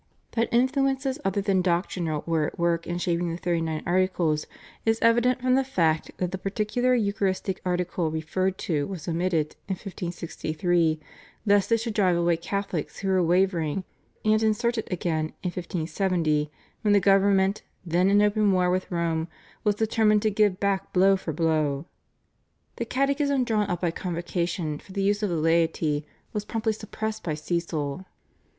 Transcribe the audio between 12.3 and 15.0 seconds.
Catholics who were wavering, and inserted